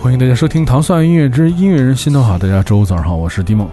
[0.00, 2.36] 欢迎大家收听《糖蒜音乐之音乐人心头好》。
[2.38, 3.68] 大家周五早上好，我是迪梦。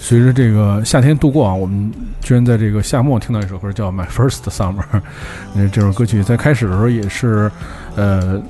[0.00, 4.82] 随着这个夏天度过啊，我们居然在这个夏末听到一首歌叫《My First Summer》。
[5.52, 7.50] 那这首歌曲在开始的时候也是，
[7.94, 8.40] 呃，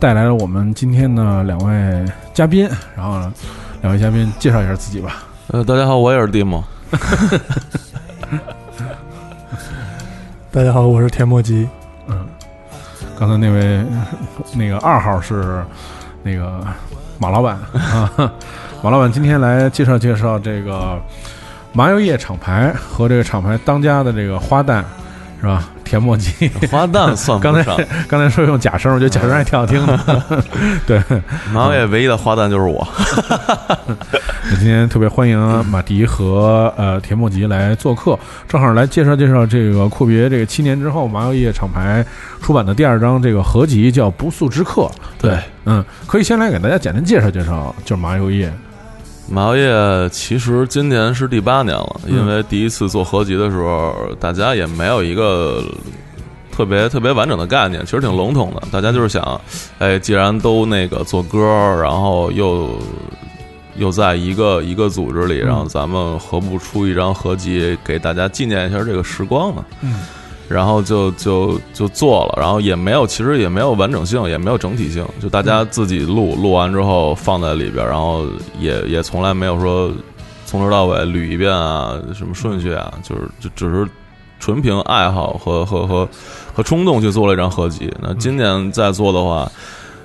[0.00, 2.68] 带来了我们今天的两位嘉宾。
[2.96, 3.20] 然后，
[3.82, 5.22] 两位嘉宾介绍一下自己吧。
[5.48, 6.62] 呃，大家好，我也是蒂姆。
[10.50, 11.68] 大家好，我是田墨吉。
[12.08, 12.26] 嗯，
[13.16, 13.84] 刚才那位
[14.56, 15.64] 那个二号是
[16.24, 16.60] 那个
[17.20, 18.10] 马老板啊。
[18.82, 21.00] 马老板今天来介绍介绍这个
[21.72, 24.82] 麻油叶厂牌和这个厂牌当家的这个花旦，
[25.40, 25.68] 是吧？
[25.86, 27.62] 田墨吉花旦算刚才
[28.08, 30.44] 刚才说用假声，我觉得假声还挺好听的。
[30.84, 31.00] 对，
[31.52, 32.86] 麻油叶唯一的花旦就是我。
[34.58, 42.04] 今天特别欢迎马迪和呃田墨吉来做客，正好来介绍介绍这个阔别这个七年之后麻油叶厂牌
[42.42, 44.82] 出版的第二张这个合集，叫《不速之客》。
[45.18, 48.52] 对，嗯，可以先来给大家简单介绍介绍，就是麻油叶。
[49.28, 55.64] 麻油叶其实今年是第八年了，因为第一次做合集的时候，大家也没有一个
[56.52, 58.62] 特别特别完整的概念，其实挺笼统的。
[58.70, 59.40] 大家就是想，
[59.78, 61.38] 哎，既然都那个做歌，
[61.82, 62.78] 然后又
[63.76, 69.64] 又在一个一个组织里，然后咱们何不出一张合集，给大家纪念一下这个时光呢？
[69.80, 69.94] 嗯。
[70.48, 78.24] 然后就就就做了，然后也没有，其实也没有完整性，也没有整体性，就大家自己录，录完之后放在里边，然后
[78.58, 79.90] 也也从来没有说
[80.44, 83.88] 从头到尾捋一遍啊，什么顺序啊，就是就只是
[84.38, 86.08] 纯凭爱好和和和
[86.54, 87.92] 和冲动去做了一张合集。
[88.00, 89.50] 那今年再做的话。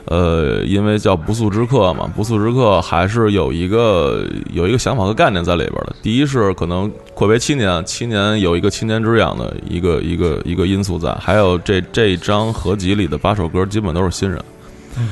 [0.06, 5.96] 呃，因为叫不速之客嘛，不速之客还是有一个有一个想法和概念在里边的。
[6.02, 14.44] 第一是可能阔别七年，七年有一个七年之痒的一个一个一个因素在，还有这这张合集里的八首歌基本都是新人。
[14.98, 15.10] 嗯，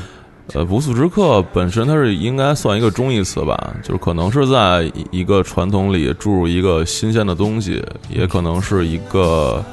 [0.56, 9.64] 呃，不速之客本身它是应该算一个中义词吧，就是可能是在一个传统里注入一个新鲜的东西，也可能是一个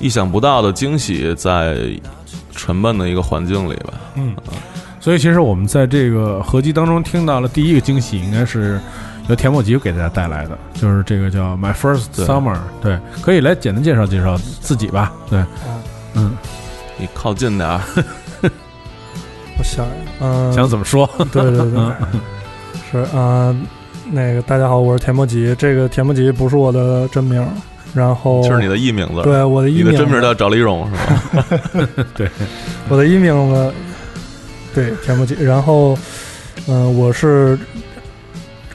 [0.00, 1.76] 意想不到的惊喜在。
[2.60, 4.36] 沉闷的一个环境里吧，嗯，
[5.00, 8.78] 所以其实我们在这个合集当中听到了第一个惊喜，应该是
[9.28, 12.54] 由田莫吉给大家带来的，就是这个叫《My First Summer》。
[12.82, 15.10] 对，可以来简单介绍介绍自己吧。
[15.30, 15.42] 对，
[16.12, 16.36] 嗯，
[16.98, 17.80] 你靠近点儿，
[19.56, 19.86] 我想，
[20.20, 21.08] 嗯，想怎么说？
[21.32, 21.92] 对对对，
[22.92, 23.56] 是啊，
[24.10, 27.42] 那个大家好，我是田莫吉，这个田莫吉不是我的真名。
[27.92, 30.92] 然后就是你的艺名字，对，我的艺名，你的真名叫赵丽蓉是
[31.36, 31.46] 吧？
[32.14, 32.30] 对，
[32.88, 33.72] 我的艺名字，
[34.72, 35.34] 对，田不吉。
[35.42, 35.98] 然后，
[36.68, 37.58] 嗯，我是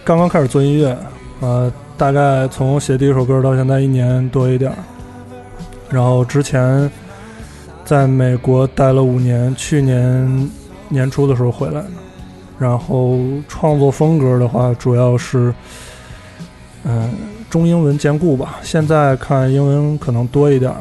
[0.03, 0.97] 刚刚开始做音乐，
[1.39, 4.75] 呃，大概从写第一首歌到现在一年多一点儿。
[5.89, 6.91] 然后之前
[7.85, 10.51] 在美国待了五年，去年
[10.89, 11.87] 年初的时候回来的。
[12.59, 13.17] 然后
[13.47, 15.53] 创作风格的话，主要是，
[16.83, 17.13] 嗯。
[17.49, 20.73] 中英文兼顾吧，现在看英文可能多一点。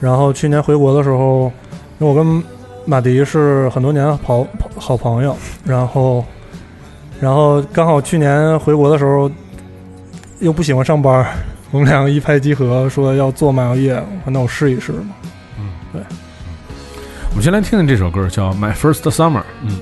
[0.00, 1.52] 然后去年回国的时候，
[1.98, 2.42] 因为我跟
[2.84, 4.46] 马迪是很多年好
[4.76, 6.24] 好朋友，然后，
[7.20, 9.30] 然后刚好去年回国的时候
[10.40, 11.26] 又不喜欢上班，
[11.70, 15.14] 我们两个一拍即合，说要做漫游业，那我试一试嘛。
[15.58, 16.00] 嗯，对。
[17.30, 19.40] 我们先来听听这首歌，叫《My First Summer》。
[19.62, 19.78] 嗯。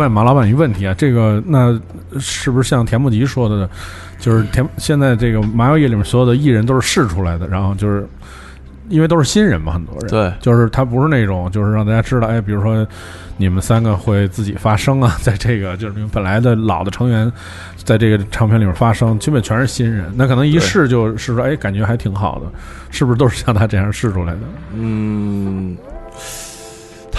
[0.00, 1.78] 问马老板一个问题啊，这个那
[2.18, 3.68] 是不是像田木吉说的，
[4.18, 8.06] 就是田现在这个麻药业里面所有的艺人都是试出来的，然后就是
[8.88, 10.08] 因为都是新人嘛，很多人。
[10.08, 10.32] 对。
[10.40, 12.86] 就是他不是那种就是让大家知道，哎，比如说
[13.36, 17.30] 你们三个会自己发声啊，在这个就是你们本来的老的成员
[17.76, 22.46] 在这个唱片里面发声，基本全是新人，那可能一试就是说，哎，感觉还挺好的，
[22.90, 24.40] 是不是都是像他这样试出来的？
[24.74, 25.76] 嗯，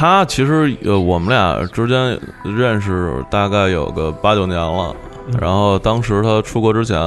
[0.02, 4.96] 他其实呃，我们俩之间认识大概有个八九年了。
[5.40, 6.98] 然后当时他出国之前，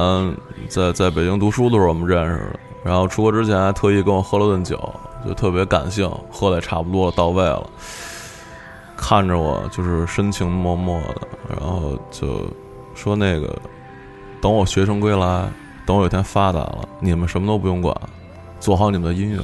[0.69, 2.59] 在在北京读书的时候我们认识的。
[2.85, 4.79] 然后出国之前还特意跟我喝了顿酒，
[5.27, 7.69] 就特别感性，喝的也差不多到位了。
[8.95, 12.45] 看着我就是深情脉脉的，然后就
[12.93, 13.53] 说那个，
[14.39, 15.49] 等我学成归来，
[15.85, 17.93] 等我有一天发达了，你们什么都不用管，
[18.61, 19.41] 做好你们的音乐，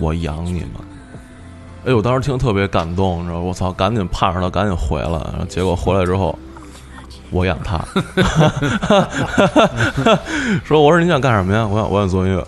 [0.00, 0.89] 我养你们。
[1.84, 6.38] 哎，我当时听特别感动，你知道，我操，赶紧盼着他赶紧回来，然后结果回来之后，
[7.30, 7.82] 我养他，
[10.64, 11.66] 说我说你想干什么呀？
[11.66, 12.46] 我想我想做音乐。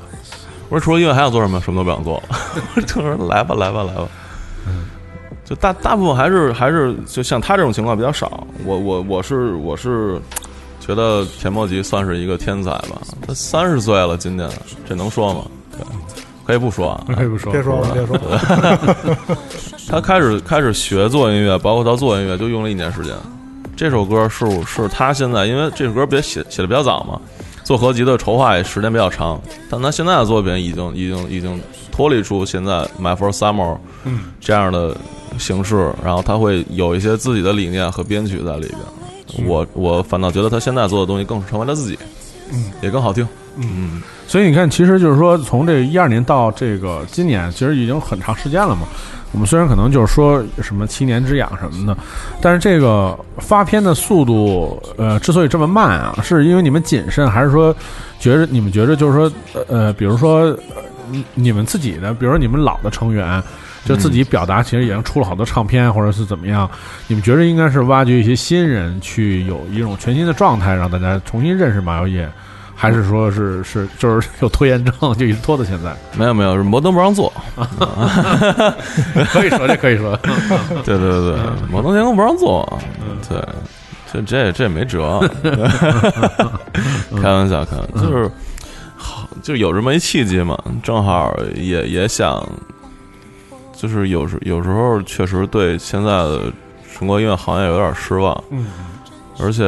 [0.68, 1.60] 我说除了音乐还想做什么？
[1.60, 2.22] 什么都不想做了。
[2.86, 4.08] 他说来吧来吧来吧。
[5.44, 8.46] 就大大部分还是还是就像他这种情况比较少。
[8.64, 10.20] 我我我是我是
[10.80, 13.02] 觉得田茂吉算是一个天才吧。
[13.26, 14.48] 他三十岁了，今年
[14.88, 15.44] 这能说吗？
[15.72, 15.84] 对，
[16.44, 17.04] 可以不说啊。
[17.14, 19.38] 可以不说，别说了，别说了。
[19.88, 23.14] 他开始开始学做音乐，包括到做音乐，就用了一年时间。
[23.74, 27.20] 这首歌是是他现在，因为这首歌别写写的比较早嘛，
[27.64, 33.76] 做合集的筹划也时间比较长，但他现在的作品已经已经已经脱离出现在 My First Summer
[34.40, 34.96] 这样的
[35.38, 39.46] 形式，然后他会有一些自己的理念和编曲在里边。
[39.46, 41.98] 我我反倒觉得他现在做的东西更成为了自己，
[42.52, 43.26] 嗯，也更好听。
[43.56, 48.86] 嗯，所以你看，其实就是说，从这一二年到这个今年，其实已经很长时间了嘛。
[49.30, 51.96] 我们虽然可能就是说什么七年之痒什么的，
[52.40, 57.74] 但是这个发片的速度，呃，之所以这么慢啊，是因为你们谨慎，还是说
[58.18, 59.32] 觉着你们觉着就是说，
[59.68, 60.54] 呃，比如说
[61.10, 63.42] 你你们自己的，比如说你们老的成员，
[63.86, 66.70] 就自己表达，其实已经出了好多唱片，或者是怎么样，
[67.06, 72.30] 你们觉得应该是挖掘一些新人，去有一种全新的状态，让大家重新认识马药业。
[72.82, 75.94] 还是说是是就是有拖延症，就一直拖到现在？
[76.18, 77.32] 没有没有，是摩登不让做。
[79.30, 80.16] 可以说这可以说，
[80.84, 81.38] 对对对，
[81.70, 82.68] 摩登天空不让做。
[83.28, 83.40] 对，
[84.12, 85.20] 这这这也没辙。
[87.22, 88.28] 开玩笑，开玩笑，就是
[88.96, 92.44] 好，就有这么一契机嘛，正好也也想，
[93.76, 96.52] 就是有时有时候确实对现在的
[96.98, 98.36] 中国音乐行业有点失望。
[98.50, 98.66] 嗯，
[99.38, 99.64] 而且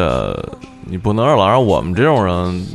[0.84, 2.66] 你不能老让我们这种人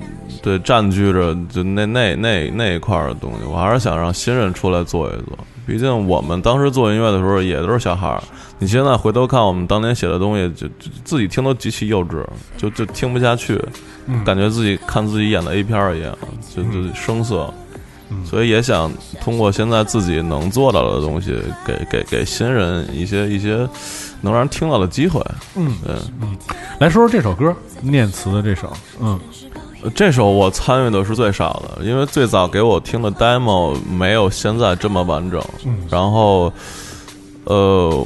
[0.41, 5.37] 对占据着就那那那那一块儿的东西，我还是想让新人出来做一做。
[5.67, 8.23] 毕竟我们当时做音乐的时候也都是小孩儿，
[8.57, 12.25] 你现在回头看我们当年写的东西，就就自己听都极其幼稚，
[12.57, 13.59] 就就听不下去，
[14.25, 16.17] 感觉自己看自己演的 A 片儿一样，
[16.55, 17.53] 就就生涩。
[18.25, 18.91] 所以也想
[19.21, 23.57] 通过现在自己能做到的东西，给给给新人一些一些
[24.21, 25.23] 能让人听到的机会。
[25.55, 25.95] 嗯对。
[26.79, 29.19] 来说说这首歌念词的这首，嗯呃
[29.95, 35.41] 这首我参与的是最少的，因为最早给我听的 demo 没有现在这么完整。
[35.65, 36.51] 嗯然后，
[37.45, 38.05] 呃，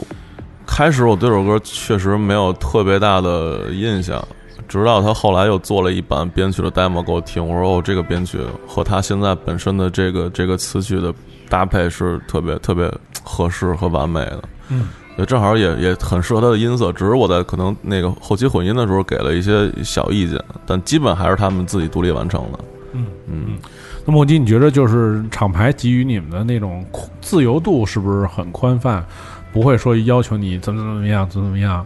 [0.67, 4.23] 开始我对这首歌确实没有特别大的印象，
[4.67, 11.13] 直到他后来又做了一版编曲的 demo 给我听，我说哦，这个编曲和他现在本身的这个这个词曲的
[11.49, 12.91] 搭配是特别特别
[13.23, 14.43] 合适和完美的。
[14.69, 14.89] 嗯。
[15.15, 22.59] 对，正好也也很适合他的音色，只是我在可能那个后期混音的时候给了一些小意见，但基本还是他们自己独立完成的。
[22.93, 23.57] 嗯嗯，
[24.05, 26.85] 那莫基，你觉得就是厂牌给予你们的那种
[27.21, 29.03] 自由度是不是很宽泛？
[29.51, 31.85] 不会说要求你怎么怎么样，怎么怎么样，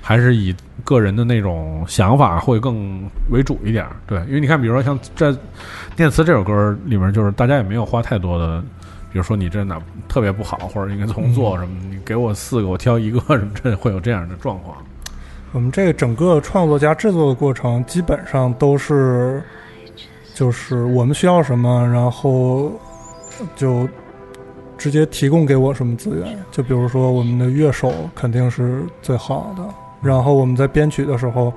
[0.00, 0.54] 还是以
[0.84, 3.96] 个人的那种想法会更为主一点儿？
[4.06, 5.32] 对，因为你看，比如说像这
[5.96, 8.62] 《念词》这首歌里面，就是大家也没有花太多的，
[9.18, 14.76] 就说你这哪特别不好，或者应该重做什么，你给我四个，我挑一个什么，这会有这样的状况。
[15.50, 19.42] 我们这个整个创作加制作的过程，基本上都是，
[20.34, 22.70] 就是我们需要什么，然后
[23.56, 23.88] 就
[24.76, 26.38] 直接提供给我什么资源。
[26.52, 29.64] 就比如说我们的乐手肯定是最好的，
[30.00, 31.52] 然后我们在编曲的时候，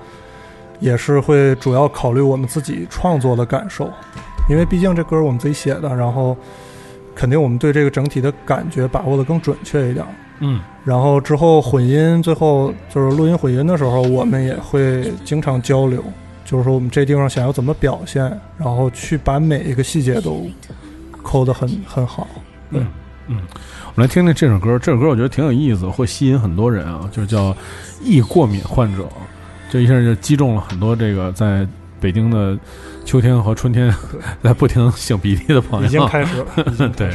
[0.79, 3.87] 也是会主要考虑我们自己创作的感受，
[4.49, 6.35] 因为毕竟这歌我们自己写的，然后
[7.15, 10.05] 肯定我们对这个整体的感觉把握的更准确一点。
[10.39, 16.03] 嗯然后之后混音，最后就是录音混音的时候，我们也会经常交流，
[16.43, 18.23] 就是说我们这地方想要怎么表现，
[18.57, 20.49] 然后去把每一个细节都
[21.21, 22.27] 抠得很很好。
[22.71, 22.87] 嗯
[23.27, 23.37] 嗯，
[23.93, 24.79] 我们来听听这首歌。
[24.79, 27.55] 这首歌我觉得挺有意思，会吸引很多人啊，就是叫
[28.03, 29.07] 易过敏患者。
[29.69, 31.67] 这一下就击中了很多这个在
[32.01, 32.57] 北京的
[33.05, 33.93] 秋天和春天
[34.43, 35.87] 在 不停擤鼻涕的朋友。
[35.87, 37.11] 已经开始了，已经开 对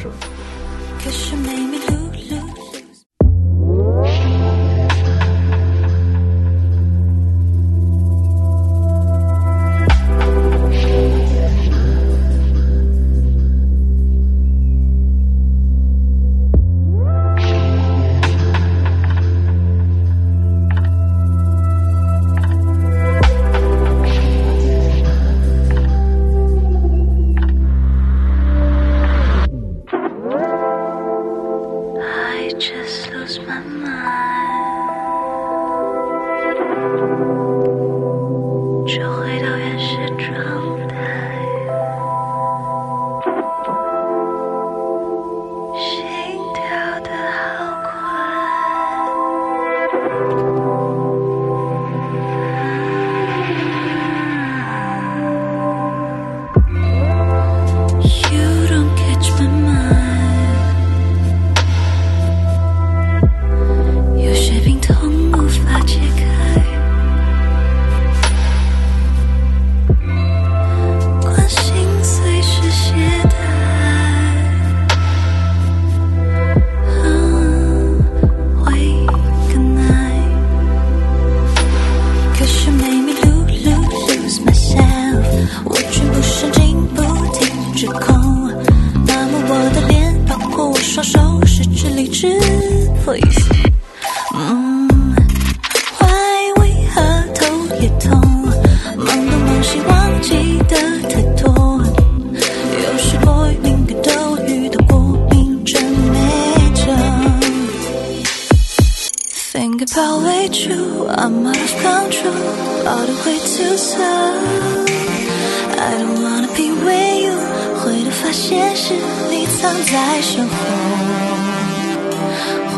[118.86, 118.94] 是
[119.28, 120.54] 你藏在身后。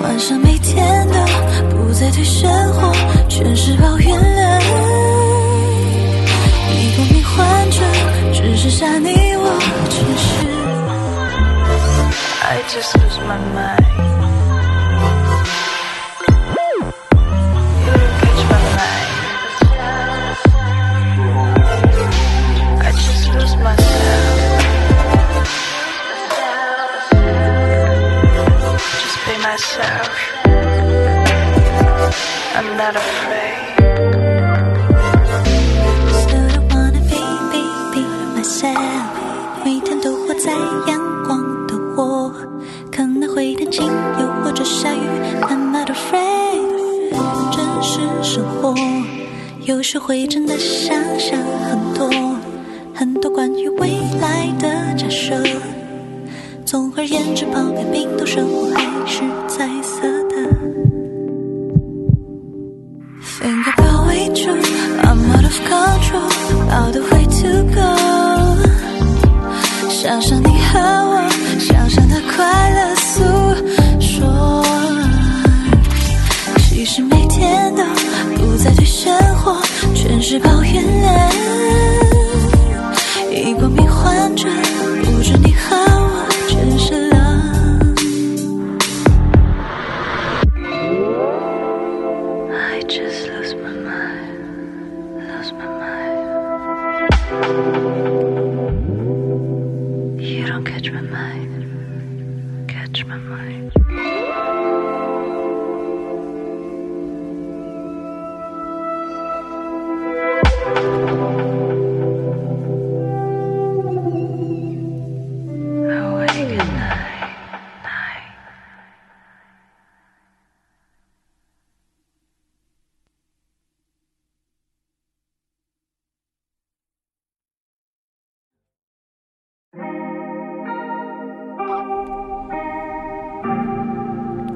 [0.00, 1.12] 幻想每天都
[1.68, 2.90] 不再对生活，
[3.28, 4.60] 全是抱怨了。
[6.72, 7.78] 一个迷惑换着，
[8.32, 9.44] 只剩下你我
[9.90, 10.28] 只是。
[12.42, 14.07] I just lose my mind.
[32.54, 33.56] I'm not afraid，so
[36.36, 37.20] I wanna be,
[38.36, 39.02] myself。
[39.64, 40.52] 每天都活在
[40.86, 42.32] 阳光的我，
[42.90, 43.86] 可能会天晴，
[44.18, 44.98] 又或者下雨。
[45.42, 46.66] I'm not afraid。
[47.52, 48.74] 真实生活，
[49.64, 52.10] 有时会真的想象很多，
[52.94, 53.90] 很多关于未
[54.20, 55.42] 来的假设。
[56.64, 58.67] 总而言之，抛开冰冻生活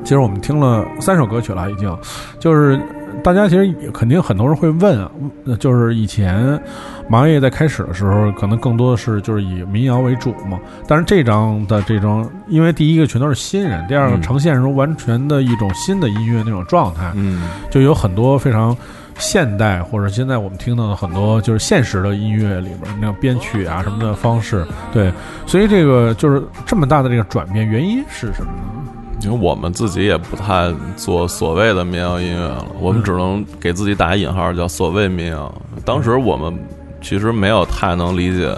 [0.03, 1.97] 其实我们听了三首歌曲了，已经，
[2.39, 2.81] 就是
[3.23, 5.11] 大家其实也肯定很多人会问啊，
[5.45, 6.61] 呃就是以前
[7.09, 18.77] 麻叶在开始的时候，可能更多的是就是以民谣为主嘛，但是这张的这张，因为第一个全都是新人，第二个嗯呈现出完全的一种新的音乐那种状态，嗯就有很多非常
[19.19, 25.13] 现代或者现在我们听到的很多就是现实的音乐里边那种编曲啊什么的方式，对，
[25.47, 29.02] 所以这个就是这么大的这个转变，原因是什么呢？
[29.25, 35.53] 因为我们自己也不太做所谓的民谣音乐了，我们只能给自己打引号，叫所谓民谣。
[35.85, 36.59] 当时我们
[37.01, 38.53] 其实没有太能理解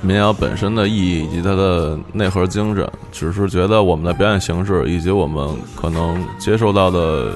[0.00, 7.32] 民谣本身的意义以及它的内核精神，只是觉得我们的表演形式以及我们可能接受到的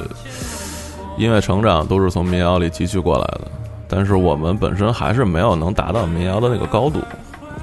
[1.17, 3.51] 音乐成长都是从民谣里汲取过来的，
[3.89, 7.01] 但是我们本身还是没有能达到民谣的那个高度。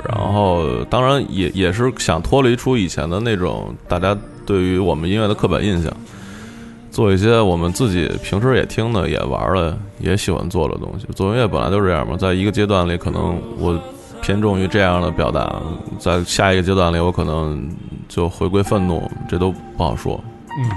[0.09, 4.15] 然后，当然也也是想脱离出以前的那种大家
[4.45, 5.91] 对于我们音乐的刻板印象，
[6.91, 11.05] 做一些我们自己平时也听的、也玩的、也喜欢做的东西。
[11.15, 13.79] 做音乐本来就是这样嘛，在一个阶段里，可能我
[14.21, 15.61] 偏重于这样的表达，
[15.99, 17.69] 在下一个阶段里，我可能
[18.07, 20.19] 就回归愤怒，这都不好说。
[20.57, 20.69] 嗯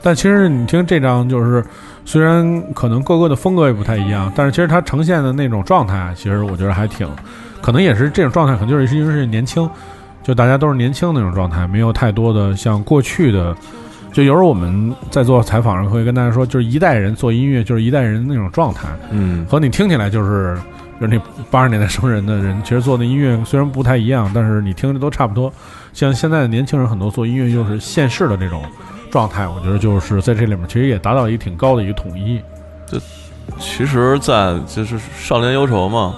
[0.00, 1.62] 但其实你听这张，就是
[2.04, 7.06] 虽然可能各个的风格也不太一样，但是其实它呈现的那种状态，其实我觉得还挺，
[7.60, 9.68] 可能也是这种状态，可能就是因为是年轻，
[10.28, 13.56] 就大家都是年轻那种状态，没有太多的像过去的。
[14.12, 20.54] 就有时候我们在做采访上会跟大家说，就是一代人做音乐，就是一代人那种状态，嗯和你听起来就是，
[21.00, 21.18] 就是那
[21.50, 25.50] 八十年代生人的人，其实做的音乐虽然不太一样，但是你听着都差不多。
[25.94, 28.62] 像现在的年轻人很多做音乐就是现世的这种
[29.10, 32.38] 状态，我觉得就是在这里面其实也达到一个挺高的一个统一。
[32.86, 32.98] 就
[33.58, 36.14] 其实，在就是少年忧愁嘛，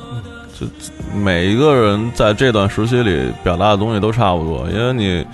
[0.60, 0.66] 就
[1.14, 5.24] 每一个人在这段时期里表达的东西都差不多，因为你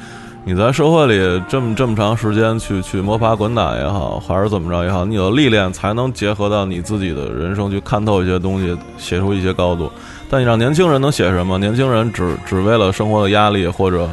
[0.44, 9.90] 你在社会里这么这么长时间去去摸爬滚打也好，还是怎么着也好，你有历练才能结合到你自己的人生去看透一些东西，写出一些高度。
[10.30, 11.58] 但你让年轻人能写什么？
[11.58, 14.08] 年轻人只只为了生活的压力，或者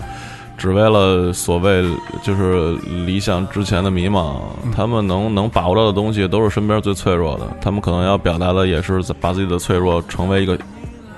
[0.57, 1.83] 只为了所谓
[2.23, 4.37] 就是理想之前的迷茫，
[4.75, 7.45] 他们能能把握到的东西都是身边最脆弱的。
[7.61, 10.57] 他们可能要表达的也是把自己的脆弱成为一个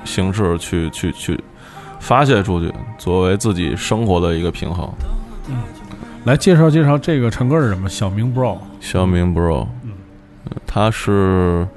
[0.06, 1.44] 形式去去去
[2.00, 4.90] 发泄出去，作为自己生活的一个平衡。
[5.50, 5.56] 嗯
[6.26, 8.58] 来介绍介绍这个唱歌是什么，小明 bro。
[8.80, 9.68] 小明 bro，
[10.66, 11.68] 他是，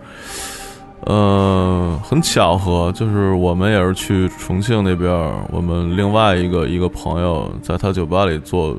[1.01, 5.11] 呃，很巧合，就是我们也是去重庆那边，
[5.51, 8.75] 我们另外一个一个朋友在他酒吧里做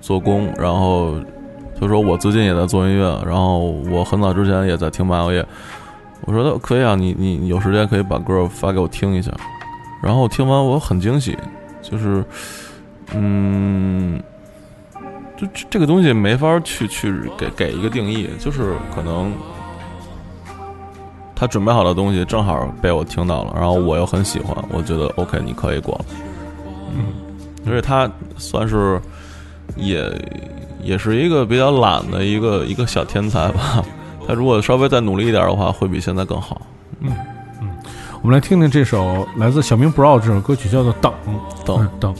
[0.00, 1.14] 做工，然后
[1.80, 5.46] 他说我最近也在做音乐，然后我很早之前也在听马友业，
[6.26, 9.30] 我说的可以啊，你你你有时间可以把歌发给我听一下。
[10.02, 11.34] 然后听完我很惊喜，
[11.80, 12.22] 就是
[13.14, 14.22] 嗯，
[15.34, 19.32] 就这这个东西没法去去给给一个定义，就是可能
[21.34, 26.04] 他准备好的东西正好被我听到了，然后我又很喜欢，我觉得 OK，你可以过了。
[26.94, 27.06] 嗯，
[27.66, 29.00] 而且他算是
[29.74, 30.06] 也
[30.82, 33.82] 也是一个比较懒的一个一个小天才吧。
[34.26, 36.62] 他如果稍微再努力一点的话，会比现在更好。
[37.00, 37.12] 嗯
[37.60, 37.68] 嗯
[38.22, 41.12] 我们来听听这首来自小明 Bro 这首歌曲，叫做《等
[41.64, 42.14] 等嗯等。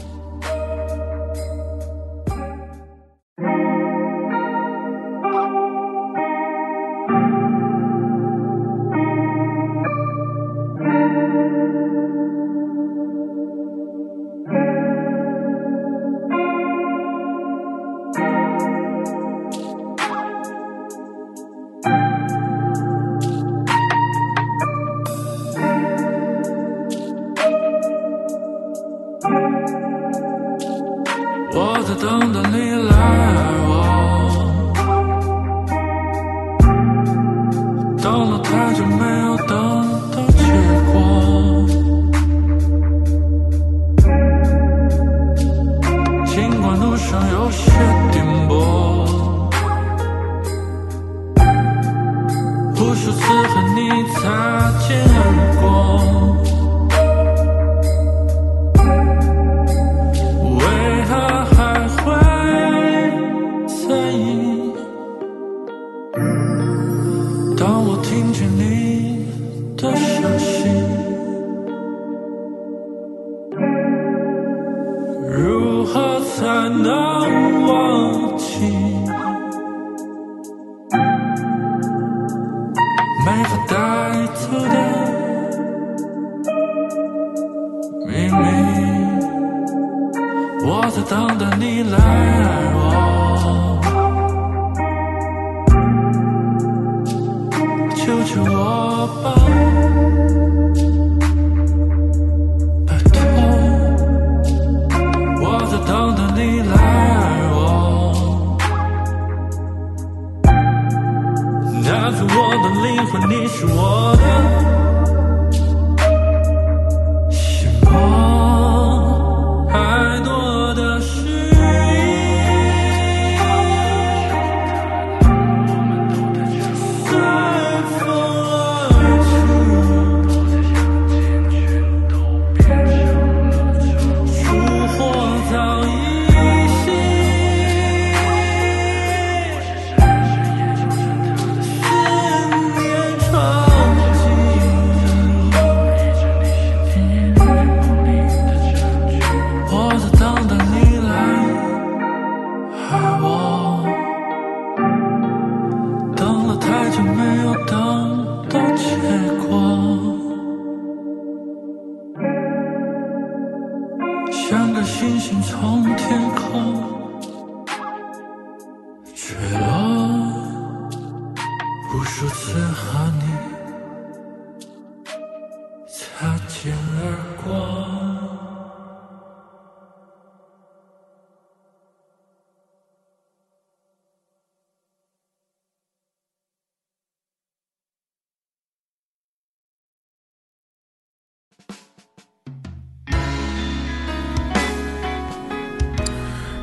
[47.35, 47.94] 就是。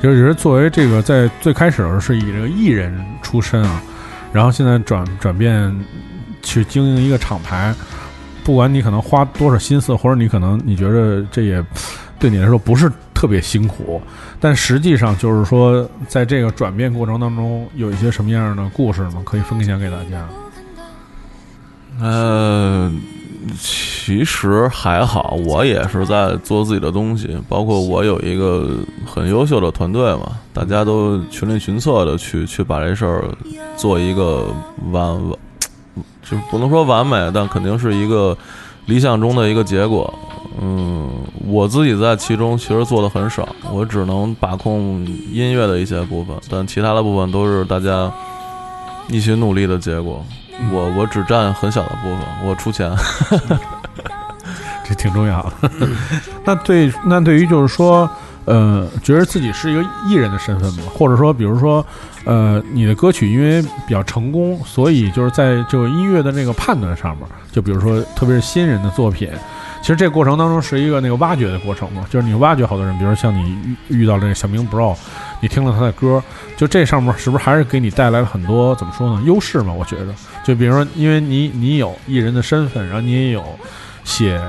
[0.03, 3.81] 就是作为这个在最开始的时候是以这个艺人出身啊，
[4.33, 5.73] 然后现在转转变
[6.43, 7.75] 去经营一个厂牌，
[8.43, 11.65] 不管你可能花多少心思，或者你可能你觉得这也
[12.19, 14.03] 对你来说不是特别辛苦，
[14.41, 19.23] 但实际上就是说，在这个转变过程当中，有一些什么样的故事呢？
[19.25, 20.29] 可以分享给大家。
[22.01, 22.91] 呃，
[23.59, 28.71] 其实还好，我也是在做自己的东西，包括我有一个
[29.05, 33.25] 很优秀的团队嘛，大家都群力群策的去去把这事儿
[33.77, 34.47] 做一个
[34.91, 35.39] 完完，
[36.23, 38.37] 就不能说完美，但肯定是一个
[38.87, 40.13] 理想中的一个结果。
[40.61, 41.11] 嗯，
[41.47, 48.13] 我自己在其中其实做的很少，我只能把控音乐的一些部分，但其他的部分都是大家
[49.09, 50.25] 一起努力的结果。
[50.71, 52.91] 我我只占很小的部分，我出钱。
[54.85, 55.71] 这挺重要的。
[56.45, 58.09] 那对，那对于就是说，
[58.45, 60.83] 呃，觉得自己是一个艺人的身份嘛？
[60.93, 61.85] 或者说，比如说，
[62.25, 69.31] 呃，你的歌曲因为比较成功，所以就是在这个音乐的那个判断上面，就比如说，特别是新人的作品，
[69.81, 73.53] 其实这个过程当中是一个那个挖掘的过程嘛，就是你挖掘好多人，比如说像你
[73.89, 74.97] 遇遇到这个小明 bro，
[75.41, 76.21] 你听了他的歌，
[76.57, 79.73] 就这上面是不是还是给你带来了很多怎么说呢优势嘛？
[79.73, 80.13] 我觉得，
[80.45, 83.45] 就比如说，因为你你有艺人的身份，然后你也有
[84.05, 84.41] 写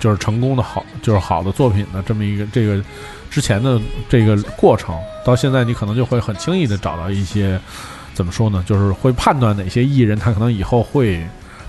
[0.00, 2.82] 就是成功的好就是好的作品的这么一个这个
[3.30, 7.60] 之前的这个过程，到现在你可能就会很轻易的找到一些
[8.14, 11.22] 怎么说呢，就是会判断哪些艺人他可能以后会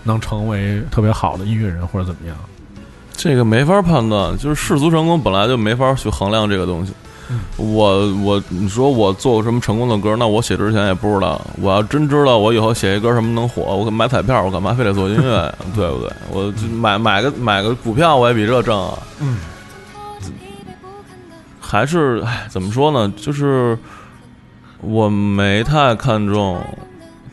[0.04, 2.36] 能成为特别好的音乐人或者怎么样。
[3.16, 6.92] 这个没法判断，就是世俗成功本来就没法去衡量这个东西。
[7.58, 10.16] 我我你说我做过什么成功的歌？
[10.18, 11.40] 那我写之前也不知道。
[11.62, 15.56] 我要真知道我以后写一歌什么能火，我买彩票，我干嘛非得做音乐？
[15.76, 16.12] 对不对？
[16.32, 18.98] 我就买买个买个股票，我也比这挣啊。
[19.20, 19.38] 嗯，
[21.60, 23.12] 还是唉，怎么说呢？
[23.18, 23.78] 就是
[24.82, 26.62] 我没太看重。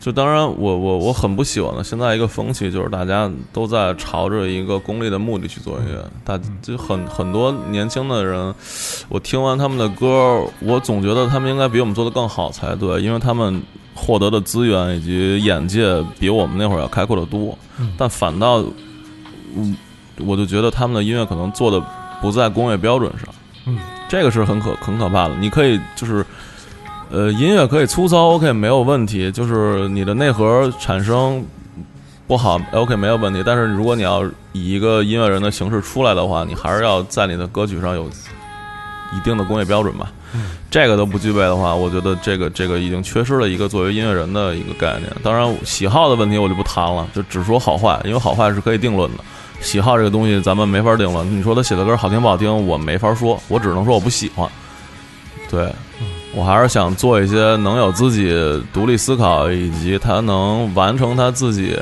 [0.01, 6.03] 就当然我，我我很不喜欢的现在一个风气，就是大家都在朝着一个功利的目的去做音乐。
[6.25, 8.51] 大就很很多年轻的人，
[9.09, 13.61] 我听完他们的歌，我总觉得他们应该比我们做的更好才对，因为他们
[13.93, 17.55] 获得的资源以及眼界比我们那会儿要开阔的多。
[17.95, 18.63] 但反倒，
[19.55, 19.77] 嗯，
[20.25, 21.79] 我就觉得他们的音乐可能做的
[22.19, 23.27] 不在工业标准上。
[23.67, 23.77] 嗯，
[24.09, 25.35] 这个是很可很可怕的。
[25.35, 26.25] 你可以就是。
[27.11, 31.45] 呃，音乐可以粗糙，OK 没有问题，就是你的内核产生
[32.25, 33.43] 不好，OK 没有问题。
[33.45, 38.09] 但是如果你要以一个音乐人的形式出来的话，你还是要在你的歌曲上有
[39.13, 40.09] 一定的工业标准吧。
[40.69, 45.11] 这个都不具备的话，我觉得这个这个已经缺失了一个作为音乐人的一个概念。
[45.21, 49.23] 当然，喜好的问题我就不谈了，就只说好坏，因为好坏是可以定论的。
[49.59, 51.29] 喜好这个东西咱们没法定论。
[51.37, 54.49] 你说他写的歌好听不好听，我没法说，我只能说我不喜欢。
[55.49, 55.69] 对。
[56.33, 58.33] 我还是想做一些能有自己
[58.71, 61.77] 独立思考，以及他能完成他自己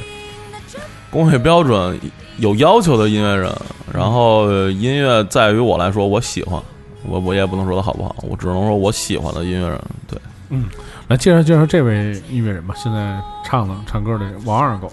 [1.12, 2.00] 工业标准
[2.38, 3.54] 有要求的音乐人。
[3.94, 6.62] 然后音乐在于我来说，我喜欢，
[7.04, 9.80] 我我也不能说他好不好，我只能说我喜欢的音乐人。
[10.08, 10.66] 对，嗯，
[11.08, 12.74] 来介绍介绍这位音乐人吧。
[12.76, 14.92] 现在唱的唱歌的王二狗，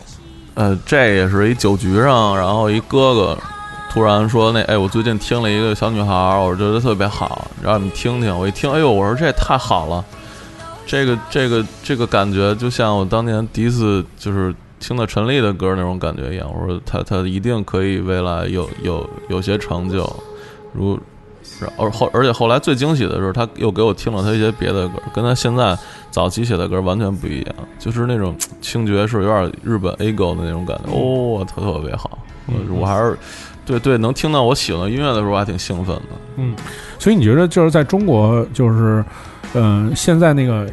[0.54, 3.38] 呃，这也是一酒局上，然后一哥哥。
[3.96, 8.38] 突然说那哎，我最近听了一个小女孩，我觉得特别好，让你们听听。
[8.38, 10.04] 我一听，哎呦，我说这也太好了，
[10.84, 16.46] 这个这个这个感觉就像我当年第一次就是听的陈粒的歌那种感觉一样。
[16.52, 20.06] 我说她她一定可以未来有有有些成就。
[20.74, 21.00] 如
[21.78, 25.74] 而后而且后来最惊喜的是，他又给我听了他一些别的歌，跟他现在
[26.10, 30.92] 早期写的歌完全不一样，就是那种轻爵士，有点日本 A Go 的那种感觉。
[30.92, 32.18] 哦，特特别好，
[32.78, 33.16] 我还是。
[33.66, 36.02] 对对，能听到我喜欢的音乐的时候，还挺兴奋的。
[36.36, 36.54] 嗯，
[37.00, 39.04] 所以你觉得就是在中国，就是，
[39.54, 40.70] 嗯，现在那个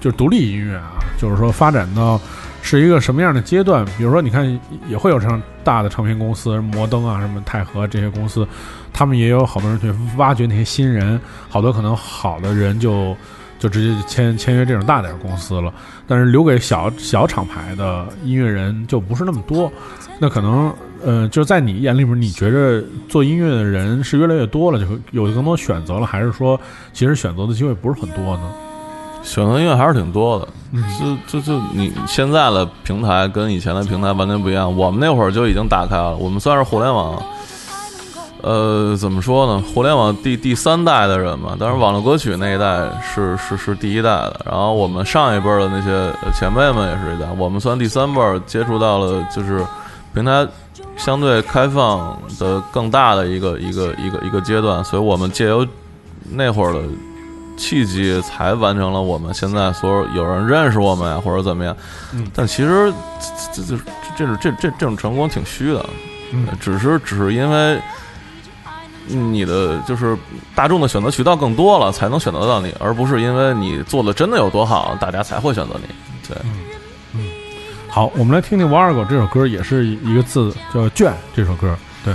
[0.00, 2.20] 就是独立音乐啊，就是说发展到
[2.62, 3.84] 是一个什么样的阶段？
[3.96, 4.46] 比如说，你看
[4.88, 8.46] 也会有这样大的唱片公司，摩登啊，什么泰和这些公司，
[8.92, 13.16] 他们也有好多人去挖掘那些新人，好多可能好的人就
[13.58, 15.74] 就直接签签约这种大点公司了。
[16.06, 19.72] 但是留给小小厂牌的音乐人就不是那么多，
[20.20, 20.72] 那可能。
[21.04, 26.60] 呃，就在你眼里边，你觉着做音乐的人是越来越多了，就有更多选择了，还是说
[26.92, 28.42] 其实选择的机会不是很多呢？
[29.22, 30.48] 选择音乐还是挺多的，
[30.98, 34.74] 就就就你现在的平台跟以前的平台完全不一样。
[34.74, 37.20] 我们那会儿就已经打开了，我们算是互联网，
[38.42, 39.62] 呃，怎么说呢？
[39.74, 41.56] 互联网第第三代的人嘛。
[41.58, 49.66] 但是，网络歌曲那一代是是是第一代的，然后我们上一辈的那些前辈们也是一代，我们算第三辈接触到了就是
[50.18, 50.46] 平台。
[50.96, 55.66] 相对开放的更大的一个一个一个一个阶段，所以我们借由
[56.30, 56.80] 那会儿的
[57.56, 61.76] 契机，才完成了我们现在所有有人认识我们呀，或者怎么样。
[62.34, 62.92] 但其实
[63.54, 63.76] 这这
[64.16, 65.84] 这这这这这种成功挺虚的，
[66.60, 67.80] 只是只是因为
[69.06, 70.16] 你的就是
[70.54, 75.94] 大众的选择渠道更多了，才能选择到你，而不是因为你做的真的有多好，大家才会选择你。
[76.28, 76.36] 对。
[77.98, 81.12] 好，我们来听听王二狗这首歌，也是一个字，叫“倦”。
[81.34, 82.14] 这首歌，对。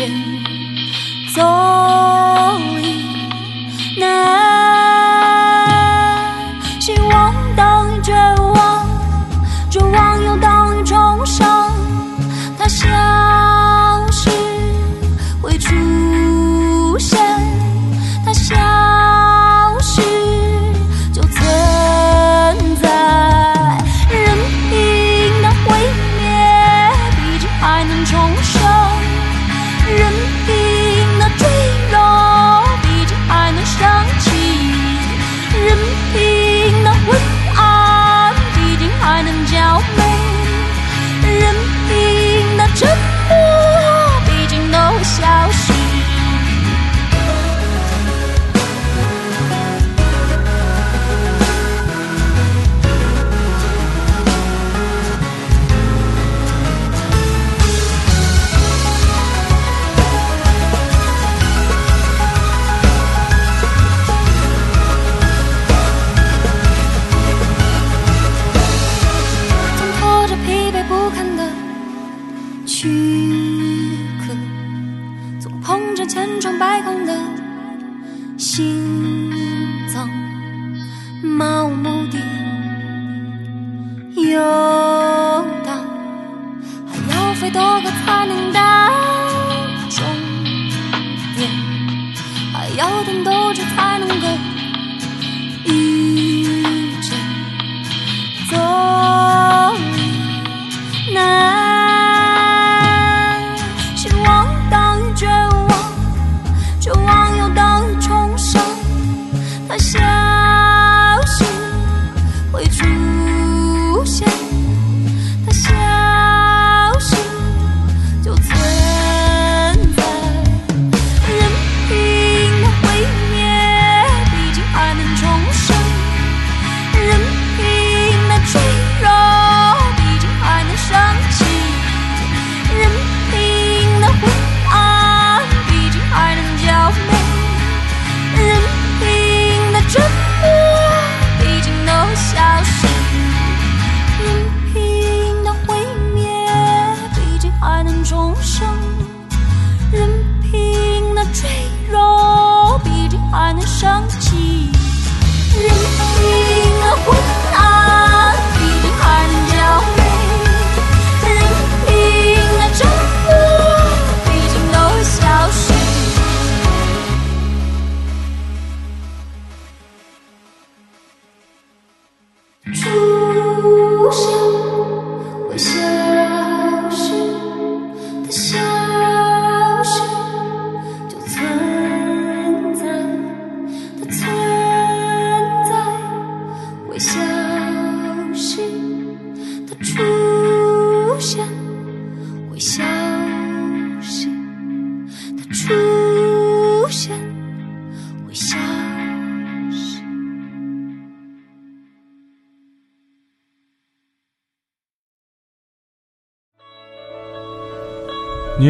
[0.00, 0.40] 遇
[1.34, 2.09] 见？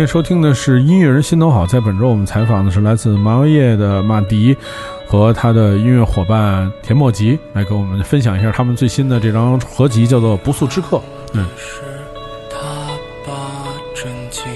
[0.01, 4.57] 您也收听的是音乐人心头好，在本周我们采访的是来自麻油叶的马迪
[5.07, 10.97] 和他的音乐伙伴田莫吉，来给我们分享一下他们最新的这张合集，叫做《不速之客》。
[11.35, 11.83] 嗯，是
[12.49, 12.57] 他
[13.27, 13.35] 把
[13.95, 14.51] 真情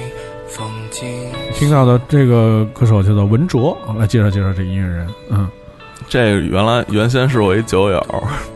[0.49, 1.07] 放进
[1.53, 5.07] 听到的这个歌手叫做文卓，来介绍介绍这音乐人。
[5.29, 5.47] 嗯，
[6.09, 8.03] 这原来原先是我一酒友，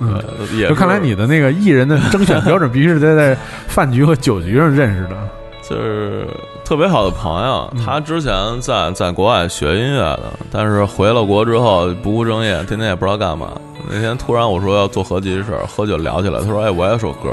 [0.00, 3.36] 嗯呃也就看来你的那个艺人的征选标准必须是在在
[3.66, 5.28] 饭局和酒局上认识的。
[5.68, 6.26] 就是
[6.68, 13.58] 特别好的朋友，嗯他之前在在国外学音乐的，但是回了国之后不务正业，天天也不知道干嘛。
[13.88, 17.30] 那天突然我说要做合集的事儿，喝酒聊起来，他说：“哎，我也有首歌。”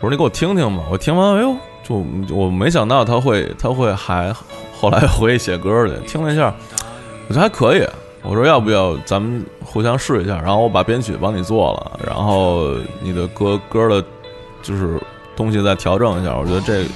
[0.00, 1.54] 我说：“你给我听听吧。”我听完，哎呦，
[1.86, 2.02] 就
[2.34, 4.34] 我没想到他会他会还
[4.80, 6.54] 后来回去写歌去，听了一下，
[7.28, 7.86] 我觉得还可以。
[8.22, 10.40] 我说要不要咱们互相试一下？
[10.40, 12.70] 然后我把编曲帮你做了，然后
[13.02, 14.02] 你的歌歌的，
[14.62, 14.98] 就是
[15.36, 16.34] 东西再调整一下。
[16.34, 16.86] 我觉得这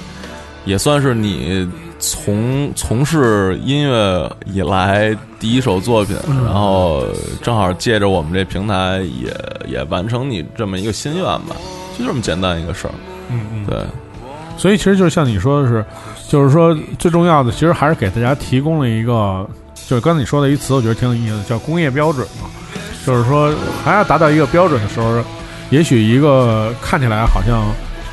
[0.64, 7.04] 也算是你从从事音乐以来第一首作品，然后
[7.42, 9.34] 正好借着我们这平台也
[9.66, 11.56] 也完成你这么一个心愿吧，
[11.98, 12.94] 就这么简单一个事儿。
[13.30, 13.78] 嗯嗯，对，
[14.56, 15.84] 所以其实就像你说的是，
[16.28, 19.46] 就是说最重要的，其实还是给大家提供了一个，
[19.88, 22.48] 就是刚才你说的一词，我觉得挺有意思的，叫工业标准嘛。
[23.06, 23.52] 就是说，
[23.84, 25.22] 还要达到一个标准的时候，
[25.68, 27.62] 也许一个看起来好像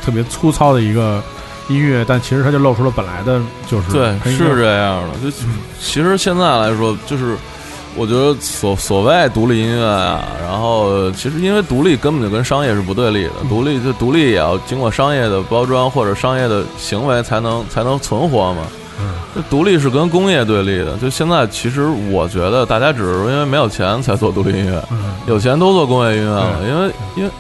[0.02, 1.24] 特别粗糙的一个
[1.74, 5.20] 音乐，但其实它就露出了本来的，就是对，是这样的。
[5.20, 5.38] 就
[5.80, 7.36] 其实现在来说，就是
[7.96, 18.64] 我觉得所所谓独立音乐啊，然后其实因为独立根本就跟商业是不对立的，独立就独立也要经过商业的包装或者商业的行为才能才能存活嘛。
[19.34, 20.96] 这独立是跟工业对立的。
[20.98, 24.84] 就现在，其实我觉得大家只是因为没有钱才做独立音乐，
[25.26, 27.32] 有钱都做工业音乐了，因为因为。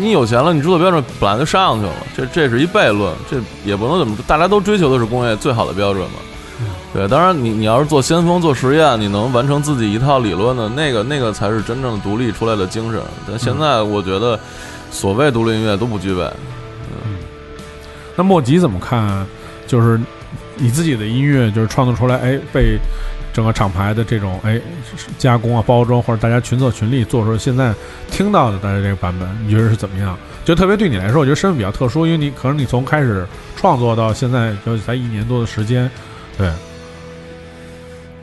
[0.00, 6.18] 你有钱了，你制作标准本来就上去了，这这是一悖论，这也不能怎么，大家都追求的是工业最好的标准嘛。
[6.94, 13.00] 对，当然你你要是做先锋做实验，你能完成自己一套理论的那个那个才是真正独立出来的精神。
[13.28, 14.38] 但现在我觉得，
[14.90, 16.22] 所谓独立音乐都不具备。
[16.90, 17.16] 嗯
[18.16, 19.26] 那莫吉怎么看？
[19.66, 20.00] 就是
[20.54, 22.78] 你自己的音乐，就是创作出来，哎，被
[23.36, 24.58] 整个厂牌的这种哎
[25.18, 27.74] 加工啊、包装，或者大家群策群力做出现在
[28.10, 30.16] 听到的大家这个版本，你觉得是怎么样？
[30.42, 35.90] 就特别对你来说，我觉得身份比较特殊，因为你可能你从开始创作到现在就才一年多的时间，
[36.38, 36.50] 对，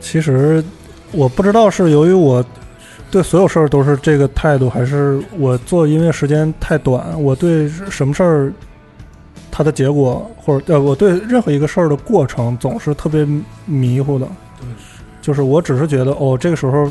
[0.00, 0.64] 其实
[1.12, 2.44] 我不知道是由于我
[3.08, 8.52] 对所有事儿都是这个态度，还是我做音乐时间太短，我对什么事儿
[9.48, 13.24] 它的结果，或者呃，我对任何一个事儿的过程总是特别
[13.64, 14.26] 迷糊的。
[15.24, 16.86] 就是我只是觉得哦，这个时候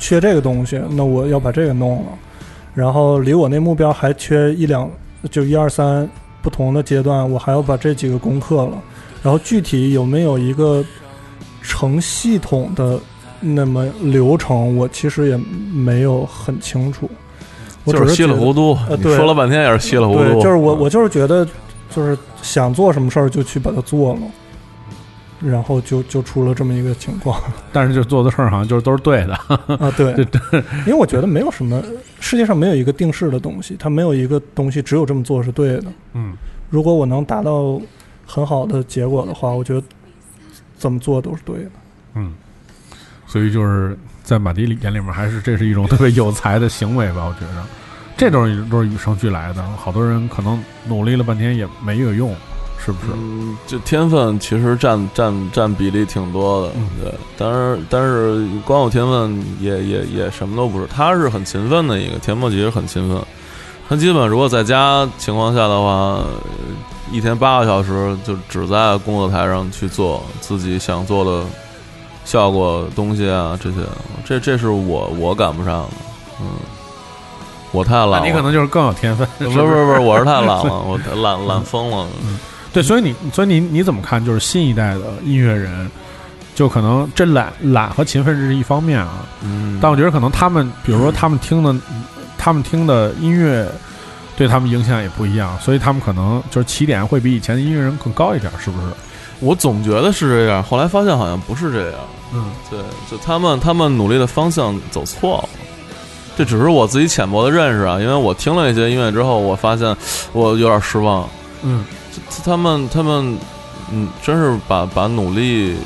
[0.00, 2.06] 缺这个东西，那我要把这个弄了，
[2.74, 4.90] 然后离我那目标还缺一两，
[5.30, 6.08] 就一二三
[6.42, 8.72] 不同的阶段，我还要把这几个攻克了。
[9.22, 10.84] 然后具体有没有一个
[11.62, 12.98] 成系统的
[13.38, 15.36] 那么流程，我其实也
[15.72, 17.08] 没有很清楚。
[17.84, 20.42] 我就是稀里糊涂，你呃对说了半天也是稀里糊对，涂。
[20.42, 21.46] 就是我我就是觉得，
[21.94, 24.20] 就是想做什么事儿就去把它做了，
[25.40, 27.40] 然后就就出了这么一个情况
[27.72, 29.34] 但是就做的事儿好像就是都是对的，
[29.76, 29.90] 啊。
[29.96, 30.12] 对，
[30.84, 31.82] 因为我觉得没有什么
[32.20, 35.84] 世界上没有一个定式的东西，它没有一个东西只有这么做是对的。
[36.14, 36.34] 嗯，
[36.70, 37.80] 如果我能达到
[38.26, 39.82] 很好的结果的话，我觉得
[40.76, 41.70] 怎么做都是对的。
[42.14, 42.34] 嗯，
[43.26, 47.24] 所以就是在马迪里眼里面，还是这是一种特别有才的行为吧？
[47.26, 47.62] 我觉得，
[48.16, 49.62] 这都是都是与生俱来的。
[49.76, 52.34] 好多人可能努力了半天也没有用，
[52.84, 53.12] 是不是？
[53.14, 57.14] 嗯，就天分其实占占占比例挺多的，嗯对。
[57.36, 63.20] 但是但是光有天分也也也什么都不是，他是很勤奋的一个，田默其实很勤奋。
[63.88, 66.26] 他基本如果在家情况下的话，呃
[67.10, 71.42] 一天八个小时就只在工作台上去做自己想做的
[72.26, 73.76] 效果东西啊，这些，
[74.26, 75.88] 这这是我我赶不上的，
[76.42, 76.46] 嗯，
[77.72, 78.26] 我太懒了。
[78.26, 82.06] 你可能就是更有天分，不是不是不是，我是太懒了， 我懒懒疯了。
[82.72, 84.24] 对，所以你所以你你怎么看？
[84.24, 85.90] 就是新一代的音乐人，
[86.54, 91.74] 就可能这懒懒和勤奋是一方面啊，嗯，但我觉得可能他们，比如说他们听的，
[92.36, 93.66] 他们听的音乐
[94.36, 98.86] 对他们影响也不一样，所以他们可能就是起点会比以前的音乐人更高一点，是不是？
[99.40, 102.00] 我总觉得是这样，后来发现好像不是这样。
[102.34, 102.78] 嗯，对，
[103.10, 105.48] 就他们他们努力的方向走错了。
[106.36, 109.96] 这只是我自己浅薄的认识啊，因为我听了一些音乐之后，我发现
[110.32, 111.28] 我有点失望。
[111.62, 111.97] 嗯，这
[112.44, 113.38] 他们他们
[113.90, 115.76] 嗯，真是把把努力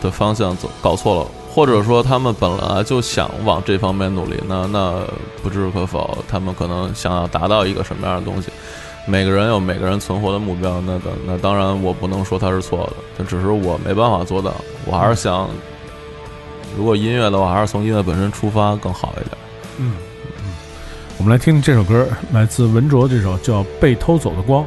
[0.00, 5.02] 的方向走搞错了，或者说他们本来就想往这方面努力，那那
[5.42, 6.16] 不置可否。
[6.26, 8.48] 他们可能想要达到一个什么样的东西，
[9.06, 14.54] 每个人有每个人存活的目标，那当那当然我不能说他是错的，但只是我没办法做到。
[14.86, 15.50] 我还是想，
[16.78, 19.36] 如果音乐的话，还是从音乐本身出发更好一点。
[19.78, 19.92] 嗯
[20.42, 20.52] 嗯，
[21.18, 24.64] 我们来听听这首歌，来自文卓这首叫《被偷走的光》。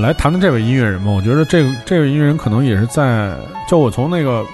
[0.00, 1.10] 来谈谈这位音乐人吧。
[1.10, 3.34] 我觉得这个这位音乐人可能也是在，
[3.68, 4.44] 就我从那个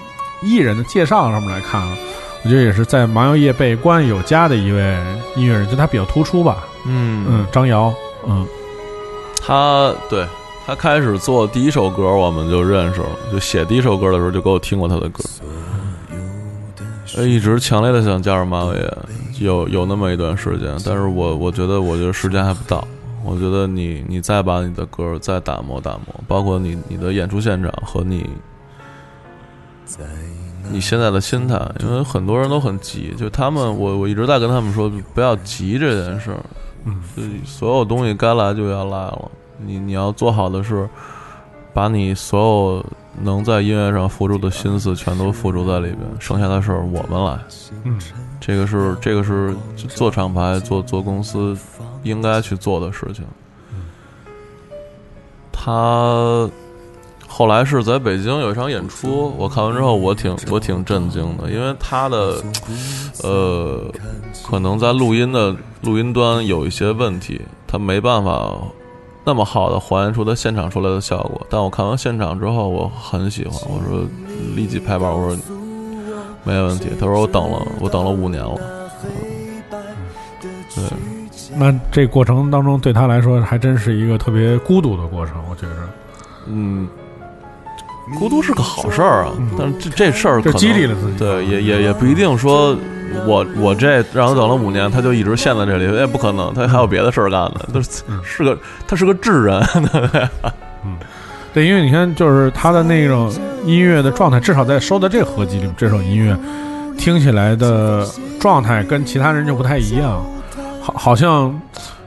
[0.42, 1.96] 艺人的介绍上面来看啊，
[2.44, 4.96] 我觉得也是在麻油叶被关爱有加的一位
[5.36, 6.64] 音乐人，就他比较突出吧。
[6.84, 7.92] 嗯嗯，张瑶，
[8.26, 8.46] 嗯
[9.44, 10.26] 他对
[10.66, 13.08] 他开始做第一首歌，我们就认识了。
[13.32, 15.22] 就写第一首歌的时候，就给我听过他的歌。
[17.16, 18.94] 呃，一直强烈的想加入马尾叶，
[19.38, 22.86] 有有那么一段时间，但是我我觉得我觉得时间还不到。
[23.26, 28.24] 我觉得你你再把你的歌再打磨打磨，包括你你的演出现场和你
[30.70, 36.40] 你现在的心态，因为很多人都很急，就他们我我一直在跟他们说，不要急这件事儿。
[36.84, 39.30] 嗯，就所有东西该来就要来了。
[39.58, 40.88] 你你要做好的是，
[41.74, 42.86] 把你所有
[43.22, 47.38] 能在音乐上付出的心思全都付出在里边，剩下的事儿我们来。
[47.84, 47.98] 嗯，
[48.40, 49.54] 这个是这个是
[49.88, 51.56] 做厂牌、做做公司
[52.02, 53.24] 应该去做的事情。
[55.52, 56.48] 他
[57.26, 62.42] 后来是在北京有一场演出，我看完之后我挺我挺震惊的，因为他的
[63.24, 63.82] 呃
[64.44, 68.56] 可能在录音的录音端有一些问题，他没办法
[69.26, 71.44] 那么好的还原出他现场出来的效果。
[71.50, 74.06] 但我看完现场之后，我很喜欢，我说
[74.54, 75.36] 立即拍板，我说
[76.44, 76.90] 没问题。
[76.98, 78.56] 他说我等了，我等了五年了。
[80.74, 80.84] 对，
[81.56, 85.76] 那这过程当中对他来说还真是一个特别孤独的过程，我觉着。
[86.46, 86.88] 嗯，
[88.18, 91.18] 孤独是个好事儿啊，但是这这事儿可能就激励了自己。
[91.18, 92.76] 对，也也也不一定说
[93.26, 99.60] 我我这让他等了五年，他就一直陷在这里，也，不可能，他还有别的事儿干呢， 都是是个他是个智人，
[101.52, 103.32] 对，因为你看，就是他的那种
[103.64, 106.36] 音乐的状态，至少在收的这个合集里面，这首音乐
[106.96, 108.06] 听起来的
[108.38, 110.24] 状态跟其他人就不太一样，
[110.80, 111.60] 好，好像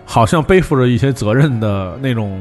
[0.06, 2.40] 好像背负着一些责任的那种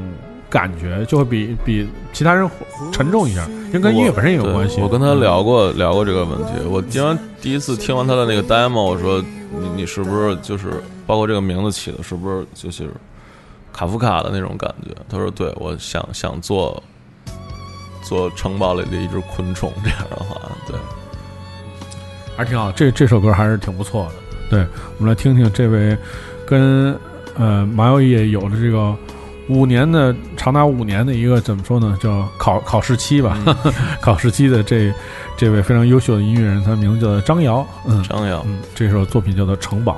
[0.50, 2.48] 感觉，就会比比其他人
[2.92, 4.80] 沉重一下，因为跟音乐本身也有关系。
[4.80, 6.52] 我跟他聊过聊过这个问题。
[6.68, 12.90] 我听完第一次听完他的那个 demo，我说你你是不是就是包括这个名字起的，是不是就是
[13.72, 14.94] 卡夫卡的那种感觉？
[15.08, 16.82] 他说对，我想想做
[18.02, 20.76] 做城堡里的一只昆虫这样的话，对。
[22.36, 24.12] 还是挺好，这这首歌还是挺不错的。
[24.48, 25.98] 对，我们来听听这位
[26.46, 26.96] 跟
[27.36, 28.94] 呃麻油叶有着这个
[29.48, 33.38] 五年的长达五年的一个怎么说呢，叫考考试期吧，
[34.00, 34.92] 考试期的这
[35.36, 37.66] 这位非常优秀的音乐人，他的名字叫做张瑶。
[37.86, 39.96] 嗯张瑶，嗯，这首作品叫做《城堡》。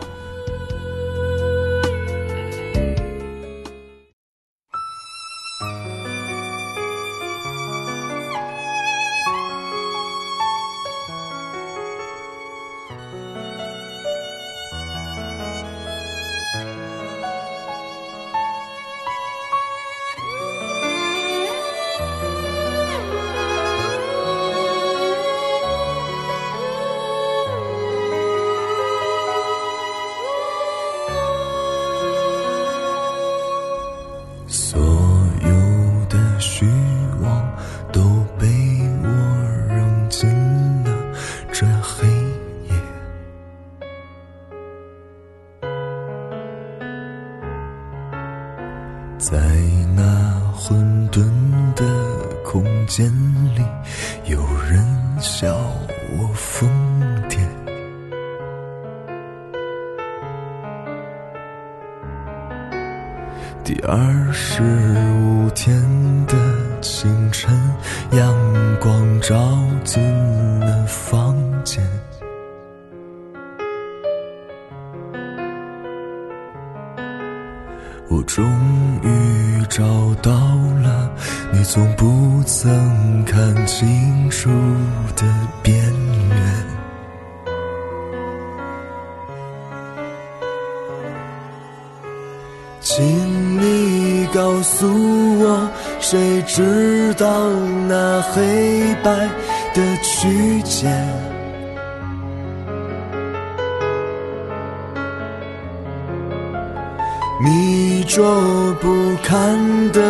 [108.12, 109.56] 捉不堪
[109.92, 110.02] 的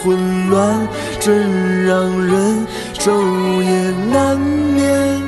[0.00, 0.86] 混乱，
[1.18, 3.10] 真让人昼
[3.60, 5.20] 夜难眠。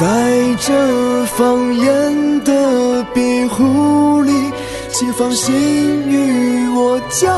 [0.00, 4.32] 在这放眼的庇护里，
[4.88, 5.54] 请放心
[6.08, 7.28] 与我交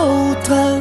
[0.44, 0.80] 谈。